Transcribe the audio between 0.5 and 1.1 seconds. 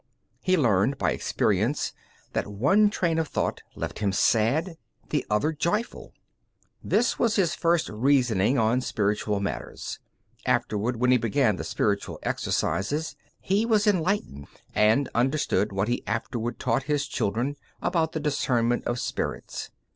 learned